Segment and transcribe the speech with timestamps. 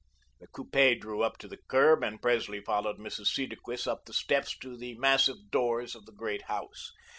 [0.39, 3.27] The coupe drew up to the curb, and Presley followed Mrs.
[3.27, 6.91] Cedarquist up the steps to the massive doors of the great house.